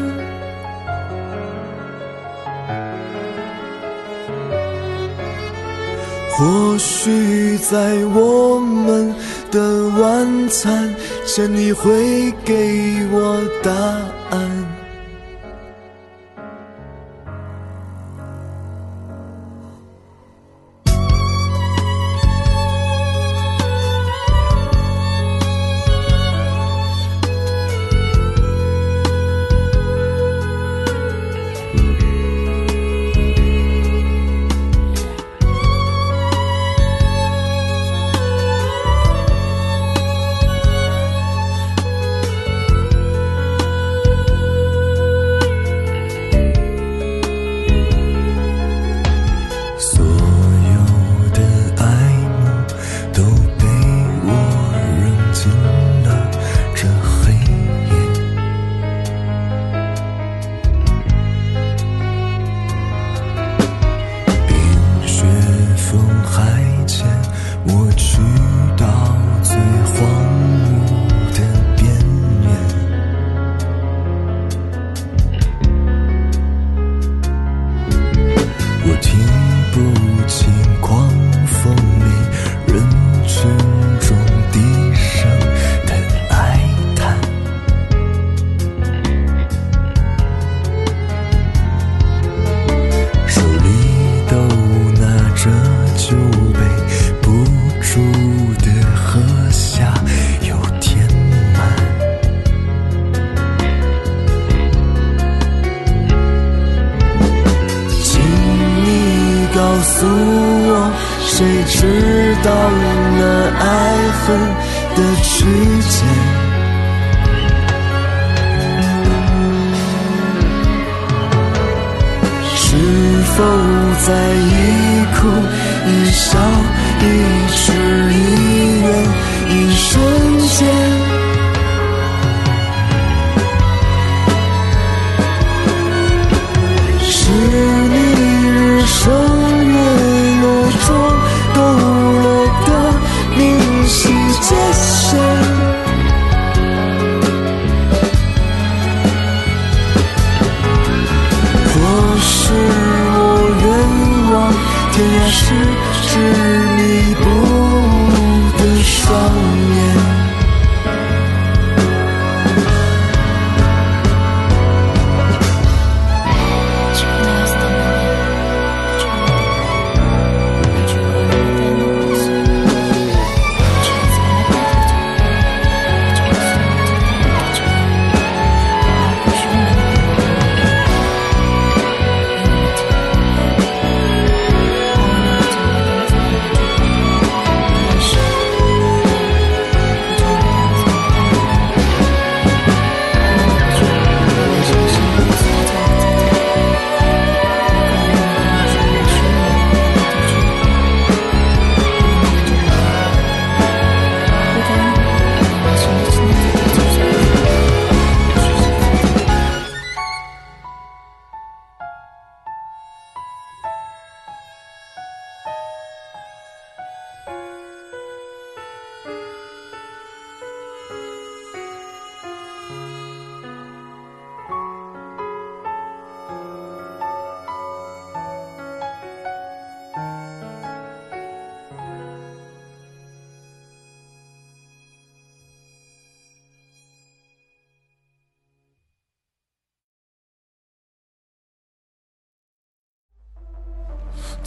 [6.37, 7.09] 或许
[7.57, 9.13] 在我们
[9.51, 10.93] 的晚餐
[11.25, 13.71] 前，你会给我答
[14.29, 14.78] 案。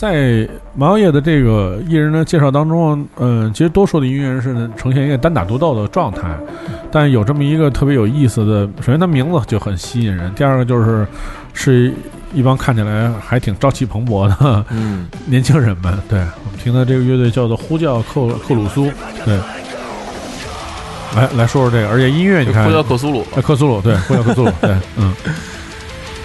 [0.02, 6.36] 在毛爷爷的这个艺人的介绍当中，嗯、其实多数的音乐人是呈现一个单打独斗的状态，
[6.90, 11.06] 但有这么一个特别有意思的，首先他名字就很吸引人，第二个就是
[11.54, 11.94] 是
[12.34, 15.96] 一帮看起来还挺朝气蓬勃的嗯，年轻人们。
[16.08, 18.90] 对我们听的这个乐队叫做呼叫克克鲁苏，
[19.24, 19.38] 对，
[21.14, 23.24] 来来说说这个，而且音乐你看呼，叫克苏鲁。
[23.36, 25.14] 哎克苏鲁，对，呼叫克苏鲁，对，嗯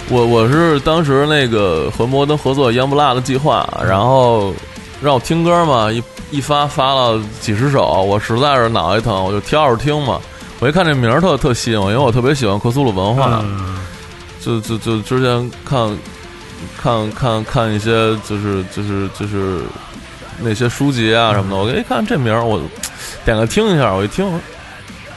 [0.10, 4.54] 我我是当时那个和摩登合作杨不辣的计划，然后
[5.02, 6.02] 让我听歌嘛，一
[6.32, 10.20] 一发发了几十首，我实在是脑袋疼，我就挑着听嘛。
[10.60, 13.80] 我一看这名儿特特吸引我，因为我特别喜欢克苏鲁文化，嗯
[14.40, 15.98] 就就就之前看
[16.82, 19.62] 看看看一些就是就是就是
[20.40, 22.62] 那些书籍啊什么的，我一看这名儿，我
[23.26, 24.40] 点个听一下，我一听，我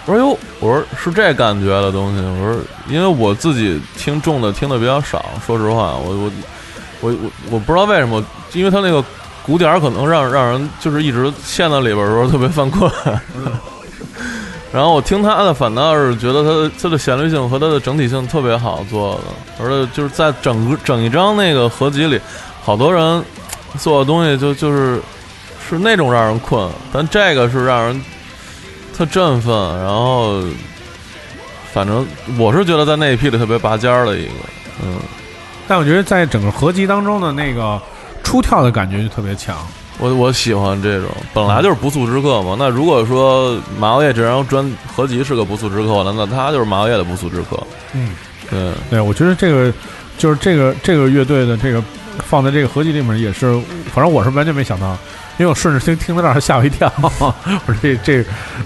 [0.07, 6.30] 我说哟，我说是这感觉的东西，我说因为我自己听重的听的比较少，说实话，我我
[7.01, 9.05] 我我我不知道为什么，因为他那个
[9.42, 12.90] 鼓点儿可能让让人就是一直陷在里边儿的时候特别犯困。
[14.72, 22.20] 然后我听他的，反倒是觉得他的他的旋律性和他的整体性特别好做的，而且就是在整个整一张那个合集里，
[22.62, 23.24] 好多人
[23.78, 25.01] 做的东西就就是
[25.68, 28.01] 是那种让人困，但这个是让人
[29.01, 30.42] 特振奋，然后
[31.72, 34.32] 反正我是觉得在那一批里特别拔尖儿的一个，
[34.82, 34.96] 嗯，
[35.66, 37.80] 但我觉得在整个合集当中的那个
[38.22, 39.57] 出跳的感觉就特别强。
[39.96, 42.57] 我我喜欢这种，本来就是不速之客嘛。
[42.59, 47.59] 那如果说马奥叶这张专合集是个不速之客，那那他就是马奥叶的不速之客。
[47.94, 48.11] 嗯，
[48.51, 49.72] 对，对，我觉得这个
[50.18, 51.82] 就是这个这个乐队的这个
[52.18, 53.59] 放在这个合集里面也是，
[53.94, 54.94] 反正我是完全没想到，
[55.41, 58.18] 因为我顺着听听到这儿吓我一跳， 我说这这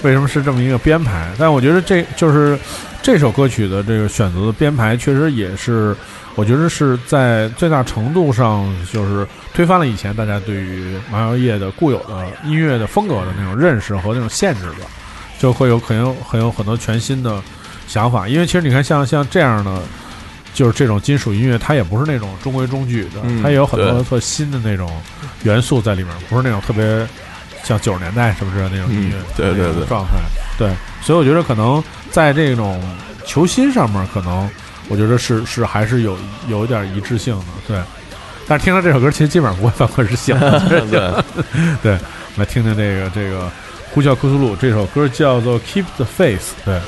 [0.02, 1.30] 为什么是这么一个编排？
[1.38, 2.58] 但我觉得这就是
[3.00, 5.94] 这首歌曲的这个选择的编排，确实也是
[6.34, 14.84] 我觉得是在最大程度上就是推翻了以前大家对于麻药叶的固有的音乐的风格的那种认识和那种限制的，
[15.38, 17.40] 就会有很有很有很多全新的
[17.86, 18.26] 想法。
[18.26, 19.80] 因为其实你看像像这样的。
[20.54, 24.90] 就是这种金属音乐，它也不是那种中规中矩的，嗯它也有很多特新的那种
[25.42, 27.06] 元素在里面，不是那种特别
[27.62, 30.12] 像九十年代是不是那种音乐、嗯对对对状态？
[30.56, 32.80] 对，所以我觉得可能在这种
[33.26, 34.48] 求新上面，可能
[34.88, 36.16] 我觉得是是还是有
[36.48, 37.82] 有一点一致性的，对。
[38.46, 40.60] 但是听了这首歌，其实基本上不会犯困是醒的。
[40.90, 41.10] 对，
[41.82, 41.98] 对，
[42.36, 43.50] 来听听这个这个
[43.90, 46.78] 呼叫库苏鲁这首歌叫做《Keep the Faith》，对。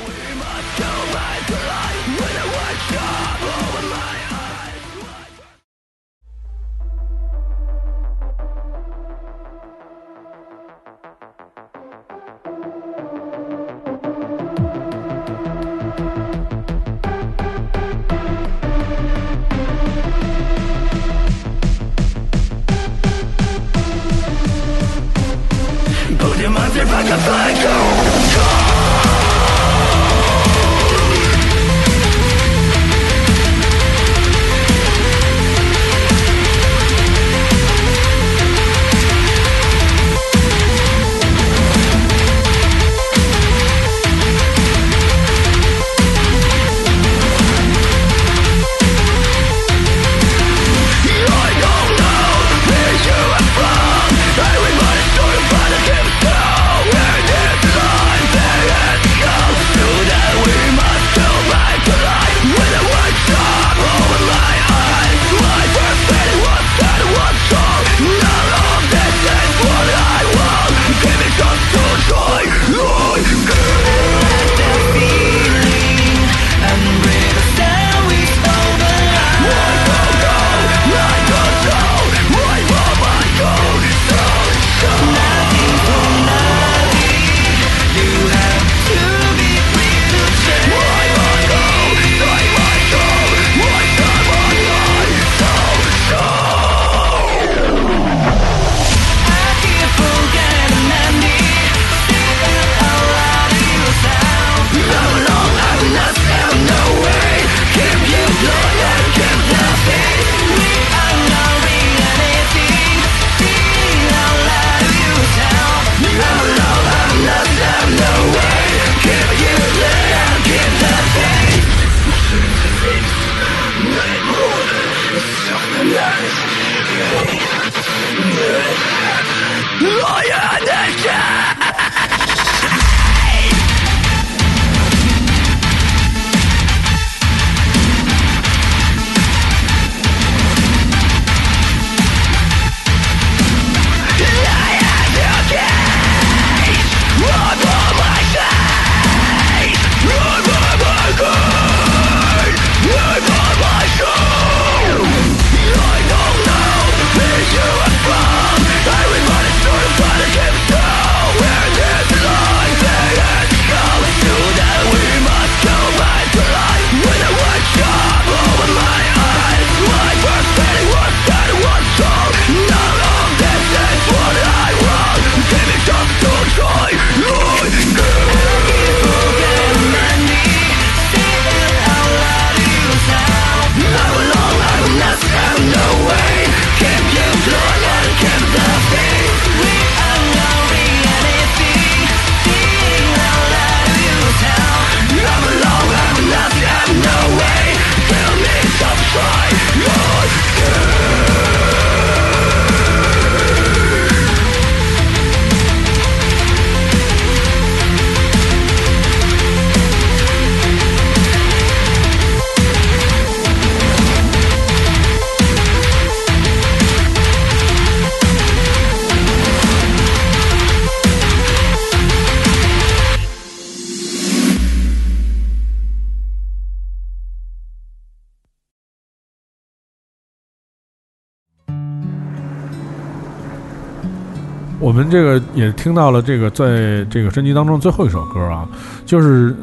[234.97, 238.67] 们这个也听到了这个在这个专辑当中最后一首歌啊，
[239.05, 239.55] 就是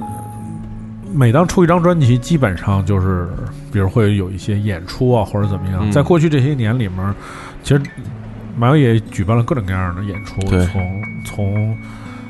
[1.12, 3.28] 每当出一张专辑，基本上就是
[3.72, 5.80] 比如会有一些演出啊或者怎么样。
[5.82, 7.14] 嗯在过去这些年里面，
[7.64, 7.82] 其实
[8.56, 11.76] 马友也举办了各种各样的演出，对从从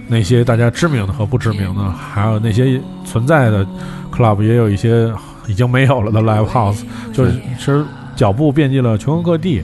[0.09, 3.67] 那些大家知名的和不知名的，还有那些存在的
[4.11, 5.13] club，也有一些
[5.47, 6.83] 已经没有了的 live house，
[7.13, 7.85] 就是其实
[8.17, 9.63] 脚步遍及了全国各地。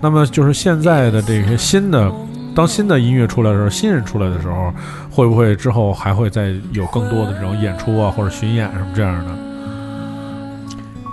[0.00, 2.08] 那么就是现在的这些新的，
[2.58, 4.74] 当新的音乐出来的时候，新人出来的时候，
[5.08, 9.30] 会不会之后还会再有更多的这种演出啊，或者巡演什么这样的？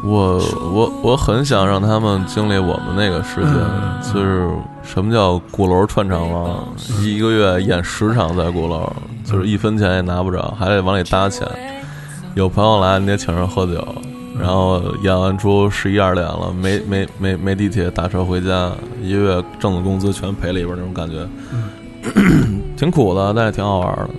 [0.04, 0.40] 我
[0.74, 4.50] 我我很想让他们经历我们那个世界，嗯就是
[4.82, 6.68] 什么叫鼓楼串场王，
[7.04, 8.92] 一个月演十场在鼓楼，
[9.24, 11.48] 就是一分钱也拿不着，还得往里搭钱。
[12.34, 13.88] 有朋友来，你得请人喝酒，
[14.40, 18.72] 然后演完出十一二点了，没没没没地铁打车回家，
[19.02, 21.28] 一个月挣的工资全赔里边那种感觉，
[22.76, 24.10] 挺苦的，但也挺好玩的。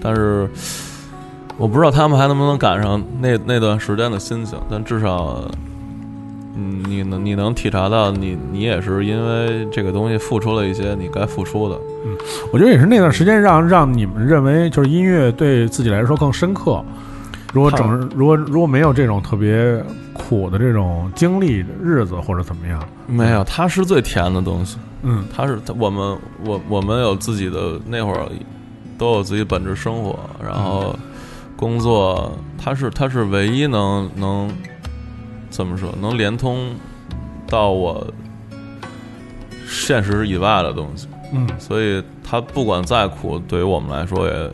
[0.00, 0.48] 但是
[1.56, 5.42] 我不知道他们还能不能赶上那那段时间的心情，但至少，
[6.56, 12.16] 嗯，你能你能体察到你你也是因为这个东西付出了一些你该付出的，嗯
[12.52, 16.82] 我觉得也是那段时间让让你们认为就是音乐对自己来说更深刻。
[17.52, 19.82] 如果整如果如果没有这种特别
[20.12, 25.24] 苦的这种经历日子或者怎么样，没有，它是最甜的东西，嗯。
[25.34, 28.28] 它是我们我我们有自己的那会儿
[28.98, 30.94] 都有自己本职生活，然后
[31.56, 32.30] 工作，
[32.62, 34.50] 它是它是唯一能能
[35.48, 36.74] 怎么说能连通
[37.48, 38.06] 到我
[39.66, 41.08] 现实以外的东西。
[41.32, 41.48] 嗯。
[41.58, 44.50] 所以它不管再苦，对于我们来说也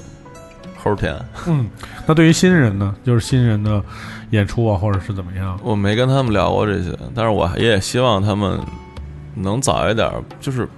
[0.84, 1.16] 齁甜。
[1.46, 1.66] 嗯。
[2.06, 3.82] 那对于新人呢，就是新人的
[4.30, 5.58] 演出啊，或者是怎么样？
[5.62, 8.60] 我没跟他们聊过这些，但是我也希望他们
[9.34, 10.08] 能早一点。
[10.38, 10.68] 就是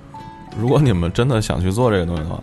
[0.57, 2.41] 如果你们真的想去做这个东西的话，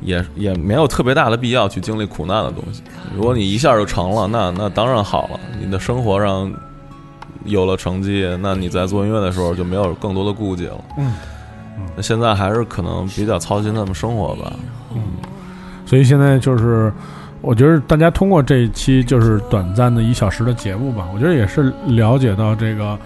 [0.00, 2.82] 也也没有特别大的必要去经历苦难的东西。
[3.14, 6.52] 如果你一下就成了，那那当然好了，你的生活上
[7.44, 10.84] 有了成绩，那你在做音乐的时候就没有更多的顾忌了。
[10.98, 11.12] 嗯
[11.94, 14.52] 那现在还是可能比较操心他们生活吧。
[15.88, 16.92] 所以现在就是，
[17.40, 22.98] 我觉得大家通过这一期就是短暂的一小时的节目吧，我觉得也是了解到这个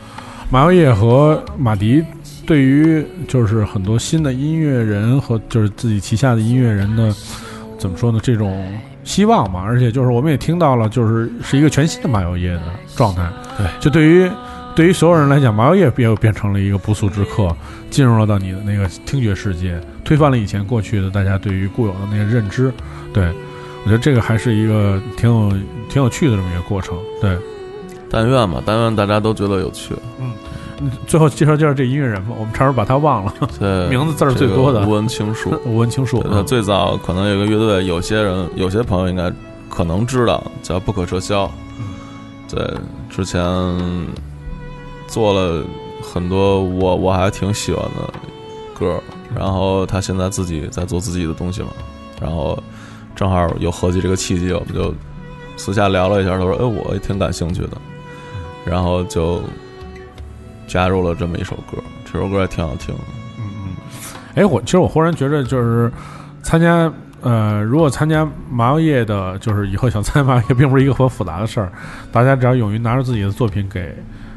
[0.51, 2.05] 马友业和马迪
[2.45, 7.14] 对于就是很多新的音乐人和就是自己旗下的音乐人的
[7.78, 8.68] 怎么说呢这种
[9.05, 12.62] 希望嘛，而且就是我们也听到了，就是是一个全新的马友业的
[12.97, 13.22] 状态。
[13.57, 14.28] 对，就对于
[14.74, 17.55] 对于所有人来讲，马友业又变成了一个不速之客，
[17.91, 19.80] 进入了到你的那个听觉世界，
[20.13, 22.71] 推翻了以前过去的大家对于固有的那些认知。
[23.15, 23.33] 对
[23.83, 25.51] 我觉得这个还是一个挺有
[25.89, 26.99] 挺有趣的这么一个过程。
[27.19, 27.35] 对，
[28.11, 29.95] 但愿吧，但愿大家都觉得有趣。
[30.21, 30.31] 嗯
[31.07, 33.33] 最后介绍介绍这音乐人吧，我们差点把他忘了。
[33.59, 35.59] 对， 名字字儿最多的这个吴文清树。
[35.65, 39.33] 吴文清树对，他最早可能有个乐队，有些人有些朋友应该
[39.71, 41.51] 可能知道，叫不可撤销。
[42.51, 42.69] 对，
[43.09, 43.41] 之前
[45.07, 45.65] 做了
[46.03, 48.13] 很多我我还挺喜欢的
[48.77, 49.01] 歌，
[49.35, 51.68] 然后他现在自己在做自己的东西嘛，
[52.20, 52.61] 然后
[53.14, 54.95] 正好有合计这个契机，我们就
[55.57, 57.70] 私下聊了一下，他说：“哎，我也挺感兴趣的。”
[58.64, 59.43] 然后就
[60.66, 63.01] 加入了这么一首歌，这首歌也挺好听的。
[64.35, 65.93] 哎，我其实我忽然觉得，就是
[66.43, 71.70] 参加呃，如果参加麻药业的，就是以后想参加麻药业，并不是一个很复杂的事儿。
[72.11, 73.95] 大家只要勇于拿出自己的作品给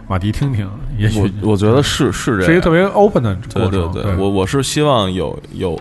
[0.08, 3.72] 马迪听听，也许我我觉得是是这样，是一个特别 open 的过程。
[3.72, 5.80] 对对对，我我是希望有有，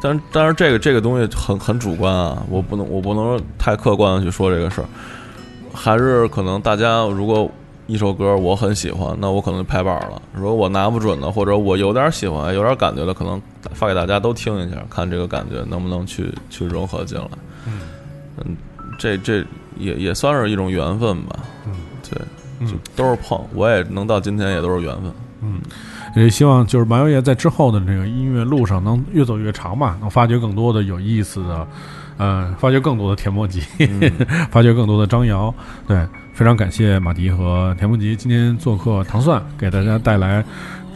[0.00, 4.86] 但但是这个这个东西很很主观啊，我不能我不能太客观的去说这个事儿，
[5.72, 7.50] 还是可能大家如果
[7.86, 13.40] 一首歌我很喜欢，那我可能就拍板了；如果我拿不准的，或者我有点喜欢、有点感觉的，可能
[13.72, 17.28] 发给大家都听一下，看这个感觉能不能去去融合进来。
[17.66, 18.56] 嗯，
[18.98, 19.44] 这这
[19.78, 21.38] 也也算是一种缘分吧。
[21.66, 21.72] 嗯，
[22.10, 25.12] 对，嗯就都是碰，我也能到今天也都是缘分。
[25.42, 25.60] 嗯
[26.16, 31.66] 也希望就是麻油叶在之后的这个音乐路上能越走越长吧，能发掘更多的有意思的，
[32.18, 33.60] 呃，发掘更多的田梦吉，
[34.50, 35.52] 发掘更多的张瑶。
[35.88, 40.44] 对，非常感谢马迪和田梦吉今天做客糖蒜，给大家带来，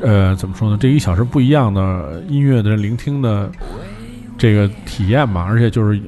[0.00, 0.78] 呃，怎么说呢？
[0.80, 3.50] 这一小时不一样的音乐的聆听的
[4.38, 6.00] 这个体验吧，而且就是。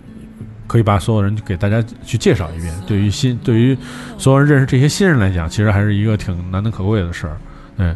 [0.70, 2.72] 可以把所有人给大家去介绍一遍。
[2.86, 3.76] 对于新，对于
[4.16, 7.36] 所有人认识这些新人来讲，其实还是一个挺难能可贵的事儿。
[7.76, 7.92] 对，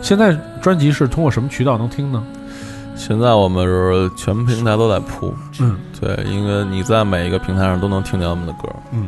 [0.00, 2.24] 现在专辑是通过什么渠道能听呢？
[2.96, 8.74] 现在我们是全平台都在铺，嗯，对，因为你在每一个平台上都能听见我们的歌。
[8.92, 9.06] 嗯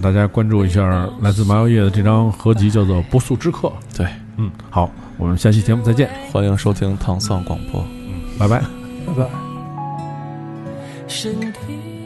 [0.00, 3.66] 大家关注一下来自麻油叶的这张合集，叫做《不速之客》。
[3.96, 4.06] 对，
[4.36, 4.88] 嗯，好，
[5.18, 7.84] 我们下期节目再见，欢迎收听唐宋广播。
[8.06, 8.62] 嗯拜拜。
[9.04, 9.26] 拜拜。
[11.08, 12.01] 身体。